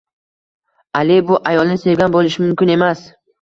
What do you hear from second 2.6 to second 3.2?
emas